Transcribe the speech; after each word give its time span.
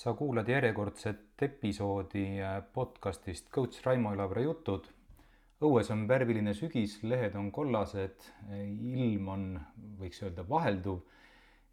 sa 0.00 0.14
kuulad 0.16 0.48
järjekordset 0.48 1.42
episoodi 1.42 2.40
äh, 2.40 2.62
podcastist 2.72 3.50
Coach 3.50 3.82
Raimo 3.84 4.14
Elavere 4.14 4.46
jutud. 4.46 4.86
õues 5.60 5.90
on 5.92 6.06
värviline 6.08 6.54
sügis, 6.56 6.94
lehed 7.02 7.34
on 7.36 7.50
kollased, 7.52 8.24
ilm 8.56 9.28
on, 9.28 9.44
võiks 10.00 10.22
öelda, 10.24 10.46
vahelduv 10.48 11.02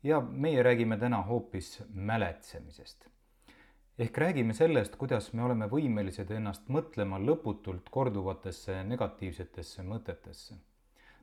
ja 0.03 0.19
meie 0.19 0.63
räägime 0.63 0.97
täna 0.99 1.21
hoopis 1.29 1.69
mäletsemisest. 1.93 3.07
ehk 3.97 4.17
räägime 4.25 4.53
sellest, 4.53 4.99
kuidas 4.99 5.31
me 5.33 5.47
oleme 5.47 5.71
võimelised 5.71 6.31
ennast 6.31 6.67
mõtlema 6.67 7.23
lõputult 7.23 7.87
korduvatesse 7.89 8.83
negatiivsetesse 8.83 9.87
mõtetesse. 9.87 10.59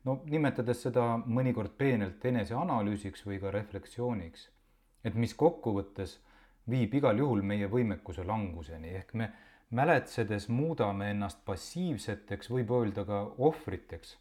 no 0.05 0.21
nimetades 0.25 0.81
seda 0.89 1.05
mõnikord 1.25 1.77
peenelt 1.77 2.25
eneseanalüüsiks 2.25 3.27
või 3.29 3.39
ka 3.39 3.51
refleksiooniks 3.51 4.49
et 5.05 5.13
mis 5.13 5.33
kokkuvõttes 5.37 6.17
viib 6.69 6.93
igal 6.97 7.17
juhul 7.19 7.43
meie 7.45 7.67
võimekuse 7.69 8.25
languseni, 8.25 8.93
ehk 8.99 9.13
me 9.13 9.29
mäletsedes 9.75 10.47
muudame 10.49 11.11
ennast 11.13 11.43
passiivseteks, 11.45 12.49
võib 12.49 12.71
öelda 12.77 13.05
ka 13.05 13.21
ohvriteks 13.37 14.15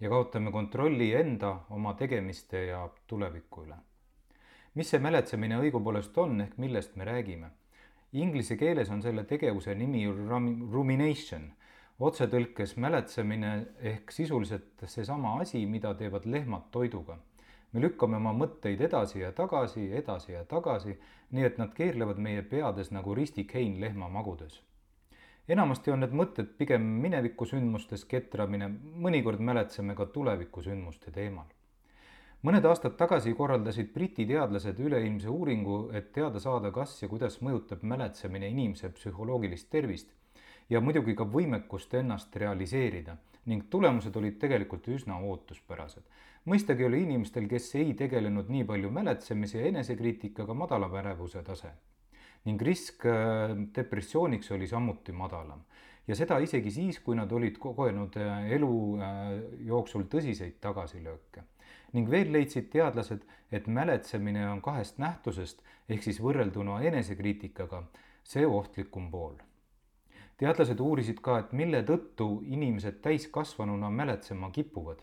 ja 0.00 0.10
kaotame 0.12 0.52
kontrolli 0.52 1.12
enda, 1.16 1.52
oma 1.70 1.94
tegemiste 1.98 2.66
ja 2.70 2.86
tuleviku 3.06 3.66
üle. 3.66 3.76
mis 4.74 4.90
see 4.92 5.00
mäletsemine 5.00 5.56
õigupoolest 5.56 6.18
on, 6.20 6.40
ehk 6.40 6.58
millest 6.60 6.96
me 6.96 7.04
räägime? 7.04 7.50
Inglise 8.12 8.56
keeles 8.56 8.90
on 8.90 9.00
selle 9.02 9.24
tegevuse 9.24 9.74
nimi 9.74 10.04
rumination, 10.72 11.48
otsetõlkes 11.98 12.76
mäletsemine 12.76 13.52
ehk 13.80 14.12
sisuliselt 14.12 14.84
seesama 14.86 15.38
asi, 15.40 15.64
mida 15.66 15.94
teevad 15.94 16.26
lehmad 16.26 16.68
toiduga 16.70 17.16
me 17.72 17.82
lükkame 17.82 18.16
oma 18.16 18.32
mõtteid 18.36 18.80
edasi 18.88 19.20
ja 19.20 19.32
tagasi, 19.36 19.90
edasi 20.00 20.32
ja 20.32 20.44
tagasi, 20.44 20.96
nii 21.36 21.44
et 21.48 21.58
nad 21.58 21.74
keerlevad 21.74 22.20
meie 22.22 22.42
peades 22.42 22.92
nagu 22.94 23.14
ristikein 23.14 23.80
lehma 23.80 24.08
magudes. 24.08 24.62
enamasti 25.48 25.90
on 25.90 26.00
need 26.02 26.14
mõtted 26.20 26.48
pigem 26.58 26.86
minevikusündmustes 27.02 28.04
ketramine, 28.04 28.70
mõnikord 29.06 29.40
mäletseme 29.50 29.94
ka 29.94 30.06
tulevikusündmuste 30.06 31.10
teemal. 31.10 31.46
mõned 32.42 32.64
aastad 32.64 32.96
tagasi 32.96 33.34
korraldasid 33.34 33.92
Briti 33.94 34.26
teadlased 34.26 34.78
üleilmse 34.78 35.28
uuringu, 35.28 35.90
et 35.92 36.12
teada 36.12 36.40
saada, 36.40 36.70
kas 36.70 37.02
ja 37.02 37.08
kuidas 37.08 37.40
mõjutab 37.42 37.82
mäletsemine 37.82 38.48
inimese 38.48 38.88
psühholoogilist 38.88 39.70
tervist 39.70 40.14
ja 40.70 40.80
muidugi 40.80 41.14
ka 41.14 41.24
võimekust 41.24 41.94
ennast 41.94 42.36
realiseerida 42.36 43.16
ning 43.46 43.68
tulemused 43.70 44.16
olid 44.16 44.38
tegelikult 44.42 44.88
üsna 44.90 45.18
ootuspärased. 45.22 46.02
mõistagi 46.46 46.86
oli 46.86 47.02
inimestel, 47.02 47.48
kes 47.48 47.74
ei 47.74 47.94
tegelenud 47.94 48.50
nii 48.50 48.64
palju 48.64 48.90
mäletsemise 48.90 49.60
ja 49.60 49.66
enesekriitikaga, 49.66 50.54
madalam 50.54 50.94
ärevuse 50.94 51.42
tase 51.42 51.72
ning 52.46 52.62
risk 52.62 53.06
äh, 53.06 53.54
depressiooniks 53.78 54.50
oli 54.50 54.66
samuti 54.66 55.12
madalam 55.12 55.62
ja 56.06 56.14
seda 56.18 56.38
isegi 56.42 56.70
siis, 56.70 57.00
kui 57.02 57.16
nad 57.18 57.32
olid 57.32 57.58
kogenud 57.62 58.18
äh, 58.22 58.50
elu 58.58 58.72
äh, 58.98 59.24
jooksul 59.66 60.06
tõsiseid 60.10 60.58
tagasilööke. 60.62 61.44
ning 61.92 62.10
veel 62.10 62.32
leidsid 62.32 62.66
teadlased, 62.70 63.22
et 63.50 63.66
mäletsemine 63.66 64.48
on 64.50 64.60
kahest 64.62 64.98
nähtusest 64.98 65.62
ehk 65.88 66.02
siis 66.02 66.18
võrrelduna 66.20 66.80
enesekriitikaga 66.90 67.84
see 68.26 68.46
ohtlikum 68.46 69.10
pool 69.10 69.38
teadlased 70.40 70.80
uurisid 70.80 71.20
ka, 71.24 71.38
et 71.40 71.52
mille 71.56 71.82
tõttu 71.88 72.28
inimesed 72.44 73.00
täiskasvanuna 73.04 73.90
mäletsema 73.90 74.50
kipuvad. 74.50 75.02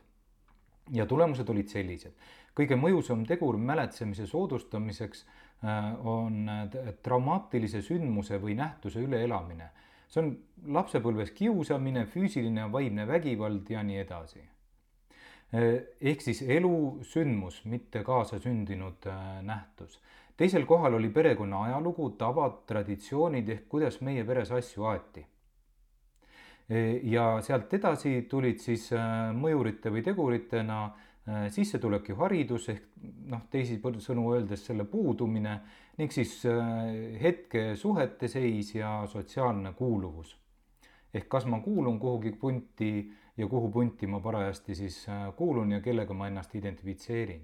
ja 0.91 1.05
tulemused 1.05 1.49
olid 1.49 1.67
sellised. 1.67 2.13
kõige 2.55 2.75
mõjusam 2.75 3.25
tegur 3.27 3.57
mäletsemise 3.57 4.27
soodustamiseks 4.27 5.25
äh, 5.63 6.05
on 6.05 6.49
äh, 6.49 6.93
traumaatilise 7.03 7.81
sündmuse 7.81 8.41
või 8.41 8.55
nähtuse 8.55 8.99
üleelamine. 8.99 9.69
see 10.07 10.21
on 10.21 10.37
lapsepõlves 10.67 11.31
kiusamine, 11.31 12.05
füüsiline 12.05 12.61
ja 12.61 12.71
vaimne 12.71 13.07
vägivald 13.07 13.69
ja 13.69 13.83
nii 13.83 13.97
edasi 13.97 14.39
äh, 14.39 15.81
ehk 16.01 16.21
siis 16.21 16.41
elusündmus, 16.41 17.65
mitte 17.65 18.03
kaasasündinud 18.03 19.09
nähtus 19.41 19.99
teisel 20.37 20.65
kohal 20.65 20.93
oli 20.93 21.09
perekonna 21.09 21.63
ajalugu, 21.67 22.09
tavad, 22.17 22.63
traditsioonid 22.67 23.49
ehk 23.49 23.69
kuidas 23.69 24.01
meie 24.01 24.25
peres 24.25 24.51
asju 24.51 24.89
aeti. 24.89 25.25
E, 26.69 26.83
ja 27.11 27.37
sealt 27.43 27.73
edasi 27.75 28.21
tulid 28.29 28.61
siis 28.63 28.87
äh, 28.95 29.31
mõjurite 29.35 29.91
või 29.93 30.03
teguritena 30.05 30.77
äh, 30.85 31.47
sissetulek 31.53 32.13
ja 32.13 32.19
haridus 32.23 32.69
ehk 32.71 32.85
noh, 33.29 33.43
teisisõnu 33.51 34.29
öeldes 34.33 34.65
selle 34.65 34.87
puudumine 34.89 35.57
ning 35.99 36.11
siis 36.11 36.39
hetke 37.21 37.75
suhete 37.77 38.27
seis 38.31 38.71
ja 38.73 39.03
sotsiaalne 39.11 39.75
kuuluvus. 39.77 40.37
ehk 41.13 41.27
kas 41.29 41.45
ma 41.45 41.59
kuulun 41.61 41.99
kuhugi 41.99 42.31
punti 42.31 43.11
ja 43.37 43.47
kuhu 43.47 43.69
punti 43.69 44.07
ma 44.07 44.19
parajasti 44.19 44.75
siis 44.75 45.05
kuulun 45.37 45.71
ja 45.71 45.81
kellega 45.81 46.13
ma 46.13 46.27
ennast 46.27 46.55
identifitseerin 46.55 47.43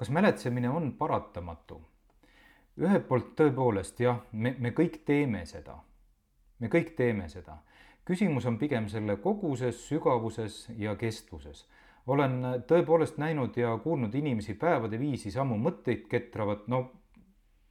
kas 0.00 0.10
mäletsemine 0.10 0.70
on 0.70 0.92
paratamatu? 0.96 1.76
ühelt 2.80 3.02
poolt 3.08 3.34
tõepoolest 3.36 3.98
jah, 4.00 4.22
me, 4.32 4.54
me 4.56 4.70
kõik 4.72 5.02
teeme 5.04 5.42
seda. 5.44 5.74
me 6.58 6.70
kõik 6.72 6.94
teeme 6.96 7.26
seda. 7.28 7.58
küsimus 8.08 8.46
on 8.48 8.56
pigem 8.58 8.88
selle 8.88 9.18
koguses, 9.20 9.82
sügavuses 9.88 10.70
ja 10.80 10.94
kestvuses. 10.96 11.66
olen 12.06 12.40
tõepoolest 12.70 13.20
näinud 13.20 13.56
ja 13.60 13.74
kuulnud 13.84 14.14
inimesi 14.14 14.54
päevade 14.54 14.98
viisi 14.98 15.30
samu 15.30 15.60
mõtteid 15.60 16.08
ketravat, 16.08 16.64
no 16.68 16.80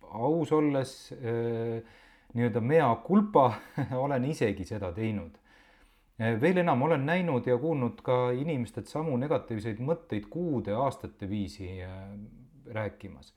aus 0.01 0.51
olles 0.53 0.93
äh, 1.17 1.81
nii-öelda 2.33 2.61
mea 2.61 2.91
culpa 3.07 3.53
olen 4.05 4.29
isegi 4.29 4.69
seda 4.69 4.93
teinud 4.93 5.33
veel 6.19 6.57
enam 6.57 6.81
olen 6.81 7.05
näinud 7.05 7.47
ja 7.47 7.57
kuulnud 7.57 8.01
ka 8.03 8.31
inimestelt 8.35 8.87
samu 8.91 9.17
negatiivseid 9.17 9.79
mõtteid 9.79 10.27
kuude, 10.29 10.73
aastate 10.75 11.29
viisi 11.29 11.69
eh, 11.81 11.93
rääkimas. 12.73 13.33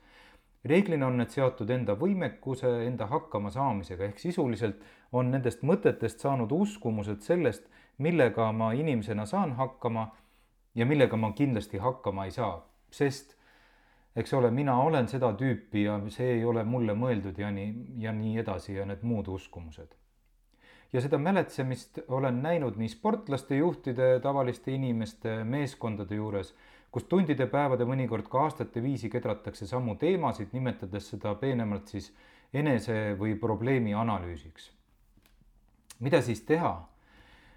reeglina 0.65 1.07
on 1.07 1.17
need 1.19 1.31
seotud 1.35 1.71
enda 1.71 1.95
võimekuse, 1.99 2.69
enda 2.87 3.07
hakkamasaamisega, 3.11 4.05
ehk 4.05 4.19
sisuliselt 4.19 4.83
on 5.13 5.31
nendest 5.31 5.63
mõtetest 5.63 6.23
saanud 6.23 6.53
uskumused 6.53 7.23
sellest, 7.23 7.67
millega 7.99 8.53
ma 8.53 8.73
inimesena 8.73 9.27
saan 9.27 9.57
hakkama 9.59 10.09
ja 10.75 10.87
millega 10.87 11.17
ma 11.17 11.33
kindlasti 11.33 11.79
hakkama 11.79 12.27
ei 12.27 12.31
saa, 12.31 12.61
sest 12.91 13.37
eks 14.17 14.35
ole, 14.35 14.51
mina 14.51 14.77
olen 14.83 15.09
seda 15.09 15.33
tüüpi 15.39 15.87
ja 15.87 15.99
see 16.11 16.37
ei 16.37 16.45
ole 16.45 16.65
mulle 16.65 16.95
mõeldud 16.95 17.39
ja 17.39 17.51
nii, 17.51 17.75
ja 17.99 18.13
nii 18.13 18.39
edasi 18.39 18.75
ja 18.75 18.87
need 18.87 19.03
muud 19.03 19.29
uskumused 19.29 20.02
ja 20.93 21.01
seda 21.01 21.19
mäletsemist 21.19 22.03
olen 22.09 22.43
näinud 22.43 22.77
nii 22.77 22.89
sportlaste, 22.93 23.57
juhtide, 23.57 24.19
tavaliste 24.21 24.75
inimeste, 24.75 25.43
meeskondade 25.45 26.15
juures, 26.15 26.53
kus 26.93 27.07
tundide, 27.09 27.47
päevade, 27.49 27.87
mõnikord 27.89 28.29
ka 28.29 28.45
aastate 28.47 28.83
viisi 28.85 29.09
kedratakse 29.11 29.67
samu 29.67 29.97
teemasid, 30.01 30.53
nimetades 30.53 31.09
seda 31.15 31.35
peenemalt 31.41 31.89
siis 31.89 32.13
enese 32.53 33.17
või 33.19 33.35
probleemi 33.41 33.95
analüüsiks. 33.97 34.71
mida 36.01 36.21
siis 36.23 36.43
teha? 36.45 36.89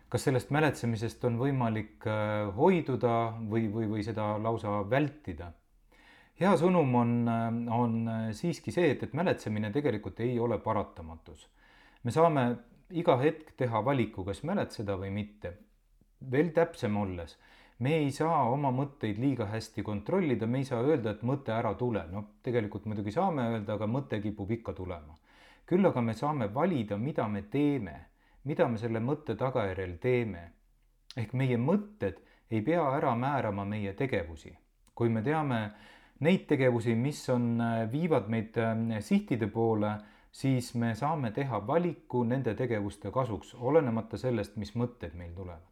kas 0.10 0.24
sellest 0.24 0.52
mäletsemisest 0.54 1.24
on 1.28 1.38
võimalik 1.40 2.06
äh, 2.08 2.48
hoiduda 2.56 3.34
või, 3.50 3.66
või, 3.74 3.88
või 3.90 4.04
seda 4.06 4.38
lausa 4.40 4.84
vältida? 4.90 5.52
hea 6.40 6.54
sõnum 6.60 6.96
on, 6.96 7.12
äh, 7.28 7.50
on 7.80 8.08
äh, 8.08 8.30
siiski 8.32 8.72
see, 8.72 8.94
et, 8.94 9.04
et 9.04 9.14
mäletsemine 9.14 9.72
tegelikult 9.76 10.20
ei 10.20 10.40
ole 10.40 10.60
paratamatus. 10.60 11.50
me 12.04 12.12
saame 12.12 12.46
iga 12.90 13.18
hetk 13.18 13.56
teha 13.58 13.82
valiku, 13.86 14.24
kas 14.26 14.44
mäletseda 14.44 14.98
või 14.98 15.12
mitte. 15.12 15.58
veel 16.32 16.50
täpsem 16.54 16.96
olles, 16.98 17.36
me 17.80 17.96
ei 17.98 18.12
saa 18.12 18.46
oma 18.50 18.72
mõtteid 18.72 19.18
liiga 19.20 19.46
hästi 19.46 19.84
kontrollida, 19.84 20.48
me 20.48 20.62
ei 20.62 20.66
saa 20.66 20.82
öelda, 20.82 21.12
et 21.12 21.24
mõte 21.24 21.52
ära 21.52 21.74
tule, 21.76 22.06
noh, 22.12 22.26
tegelikult 22.44 22.86
muidugi 22.86 23.12
saame 23.12 23.50
öelda, 23.52 23.76
aga 23.76 23.88
mõte 23.88 24.22
kipub 24.22 24.52
ikka 24.52 24.74
tulema. 24.74 25.16
küll 25.66 25.86
aga 25.86 26.02
me 26.02 26.14
saame 26.14 26.54
valida, 26.54 26.98
mida 26.98 27.28
me 27.28 27.42
teeme, 27.42 27.96
mida 28.44 28.68
me 28.68 28.78
selle 28.78 29.00
mõtte 29.00 29.36
tagajärjel 29.36 29.98
teeme. 29.98 30.52
ehk 31.18 31.34
meie 31.34 31.58
mõtted 31.58 32.22
ei 32.52 32.62
pea 32.62 32.84
ära 32.98 33.16
määrama 33.16 33.66
meie 33.66 33.94
tegevusi. 33.94 34.58
kui 34.96 35.10
me 35.10 35.22
teame 35.22 35.72
neid 36.20 36.48
tegevusi, 36.48 36.96
mis 36.96 37.30
on, 37.30 37.62
viivad 37.92 38.30
meid 38.30 38.58
äh, 38.58 39.00
sihtide 39.02 39.48
poole 39.48 39.98
siis 40.36 40.76
me 40.76 40.96
saame 40.96 41.32
teha 41.32 41.62
valiku 41.68 42.24
nende 42.28 42.56
tegevuste 42.60 43.12
kasuks, 43.12 43.54
olenemata 43.56 44.18
sellest, 44.20 44.58
mis 44.60 44.74
mõtted 44.76 45.16
meil 45.16 45.32
tulevad. 45.36 45.72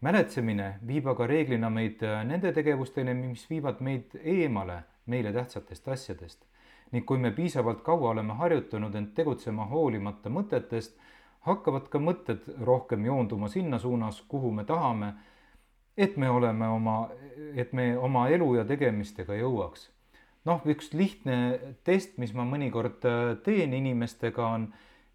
mäletsemine 0.00 0.66
viib 0.86 1.08
aga 1.10 1.26
reeglina 1.26 1.70
meid 1.70 2.04
äh, 2.06 2.20
nende 2.24 2.52
tegevusteni, 2.54 3.14
mis 3.14 3.48
viivad 3.50 3.80
meid 3.80 4.14
eemale 4.34 4.82
meile 5.06 5.32
tähtsatest 5.32 5.88
asjadest. 5.88 6.44
ning 6.92 7.06
kui 7.06 7.18
me 7.18 7.30
piisavalt 7.30 7.82
kaua 7.82 8.10
oleme 8.10 8.34
harjutanud 8.34 8.94
end 8.94 9.10
tegutsema 9.14 9.66
hoolimata 9.66 10.30
mõtetest, 10.30 10.94
hakkavad 11.50 11.88
ka 11.88 11.98
mõtted 11.98 12.46
rohkem 12.70 13.04
joonduma 13.04 13.48
sinna 13.48 13.78
suunas, 13.78 14.22
kuhu 14.28 14.52
me 14.52 14.64
tahame, 14.64 15.12
et 15.96 16.16
me 16.16 16.30
oleme 16.30 16.68
oma, 16.68 16.98
et 17.54 17.72
me 17.72 17.96
oma 17.98 18.28
elu 18.28 18.54
ja 18.54 18.64
tegemistega 18.64 19.34
jõuaks 19.34 19.90
noh, 20.48 20.64
üks 20.72 20.92
lihtne 20.96 21.38
test, 21.84 22.16
mis 22.18 22.32
ma 22.36 22.46
mõnikord 22.48 23.04
äh, 23.08 23.36
teen 23.44 23.76
inimestega, 23.76 24.46
on 24.46 24.68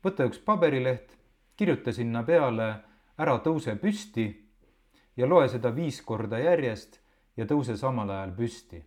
võta 0.06 0.28
üks 0.30 0.42
paberileht, 0.46 1.18
kirjuta 1.58 1.94
sinna 1.96 2.24
peale 2.28 2.70
ära 3.18 3.38
tõuse 3.46 3.76
püsti 3.82 4.28
ja 5.18 5.30
loe 5.30 5.48
seda 5.52 5.74
viis 5.76 6.02
korda 6.06 6.40
järjest 6.42 7.00
ja 7.38 7.46
tõuse 7.50 7.78
samal 7.78 8.10
ajal 8.10 8.34
püsti. 8.38 8.84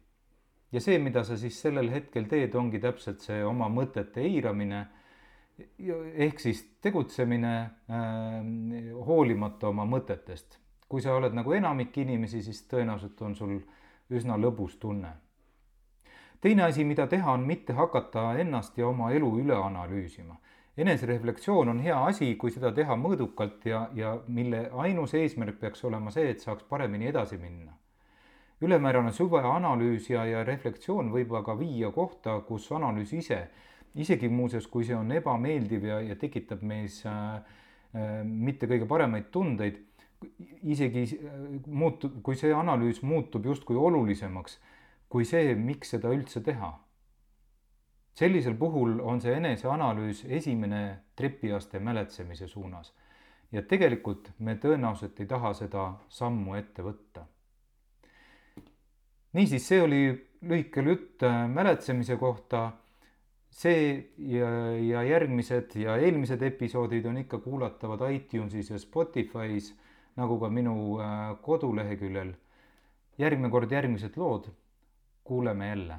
ja 0.72 0.80
see, 0.82 0.98
mida 0.98 1.22
sa 1.24 1.36
siis 1.38 1.58
sellel 1.60 1.90
hetkel 1.90 2.26
teed, 2.28 2.54
ongi 2.54 2.80
täpselt 2.82 3.22
see 3.22 3.44
oma 3.44 3.68
mõtete 3.72 4.22
eiramine 4.26 4.86
ehk 6.26 6.40
siis 6.40 6.62
tegutsemine 6.82 7.54
äh, 7.60 8.34
hoolimata 9.06 9.68
oma 9.68 9.86
mõtetest. 9.88 10.58
kui 10.88 11.02
sa 11.02 11.16
oled 11.18 11.34
nagu 11.34 11.50
enamik 11.52 11.96
inimesi, 11.98 12.42
siis 12.46 12.60
tõenäoliselt 12.70 13.22
on 13.26 13.34
sul 13.34 13.56
üsna 14.10 14.36
lõbus 14.38 14.76
tunne. 14.78 15.08
Teine 16.40 16.66
asi, 16.66 16.84
mida 16.84 17.06
teha, 17.06 17.32
on 17.32 17.46
mitte 17.46 17.72
hakata 17.72 18.34
ennast 18.38 18.78
ja 18.78 18.88
oma 18.88 19.10
elu 19.12 19.30
üle 19.40 19.56
analüüsima. 19.56 20.36
enesereflektsioon 20.76 21.68
on 21.68 21.78
hea 21.80 21.96
asi, 22.04 22.34
kui 22.36 22.50
seda 22.52 22.72
teha 22.72 22.96
mõõdukalt 23.00 23.64
ja, 23.64 23.88
ja 23.94 24.18
mille 24.28 24.68
ainus 24.72 25.14
eesmärk 25.14 25.60
peaks 25.60 25.84
olema 25.84 26.10
see, 26.10 26.30
et 26.30 26.40
saaks 26.40 26.64
paremini 26.68 27.08
edasi 27.08 27.38
minna 27.38 27.72
ülemäärane 28.60 29.12
süvaanalüüs 29.12 30.10
ja, 30.10 30.24
ja 30.24 30.44
reflektsioon 30.44 31.10
võib 31.12 31.32
aga 31.36 31.58
viia 31.58 31.90
kohta, 31.92 32.38
kus 32.48 32.70
analüüs 32.72 33.12
ise 33.12 33.40
isegi 33.96 34.28
muuseas, 34.28 34.66
kui 34.68 34.84
see 34.84 34.96
on 34.96 35.10
ebameeldiv 35.16 35.88
ja, 35.88 36.00
ja 36.04 36.16
tekitab 36.20 36.62
meis 36.66 37.00
äh, 37.08 37.36
äh, 37.96 38.22
mitte 38.24 38.68
kõige 38.68 38.88
paremaid 38.88 39.30
tundeid, 39.32 39.80
isegi 40.66 41.06
äh, 41.16 41.36
muutub, 41.66 42.20
kui 42.24 42.38
see 42.38 42.52
analüüs 42.56 43.02
muutub 43.06 43.46
justkui 43.48 43.78
olulisemaks 43.80 44.58
kui 45.08 45.24
see, 45.24 45.54
miks 45.54 45.94
seda 45.94 46.12
üldse 46.14 46.42
teha. 46.42 46.72
sellisel 48.16 48.54
puhul 48.56 49.00
on 49.00 49.20
see 49.20 49.34
eneseanalüüs 49.36 50.24
esimene 50.24 50.98
trepiaste 51.16 51.78
mäletsemise 51.78 52.48
suunas. 52.48 52.92
ja 53.52 53.62
tegelikult 53.62 54.32
me 54.38 54.54
tõenäoliselt 54.54 55.20
ei 55.20 55.26
taha 55.26 55.54
seda 55.54 55.92
sammu 56.08 56.54
ette 56.54 56.82
võtta. 56.82 57.26
niisiis, 59.32 59.68
see 59.68 59.82
oli 59.82 60.02
lühike 60.42 60.82
jutt 60.82 61.22
äh, 61.22 61.46
mäletsemise 61.48 62.16
kohta 62.16 62.72
see 63.56 64.12
ja, 64.18 64.48
ja 64.76 65.02
järgmised 65.06 65.76
ja 65.80 65.96
eelmised 65.96 66.42
episoodid 66.42 67.06
on 67.08 67.22
ikka 67.22 67.38
kuulatavad 67.44 68.04
iTunesis 68.12 68.70
ja 68.70 68.80
Spotify's, 68.80 69.72
nagu 70.16 70.38
ka 70.40 70.50
minu 70.52 70.98
äh, 71.00 71.36
koduleheküljel. 71.42 72.34
järgmine 73.18 73.50
kord 73.50 73.70
järgmised 73.72 74.16
lood. 74.20 74.50
Kuuleme 75.26 75.68
jälle 75.68 75.94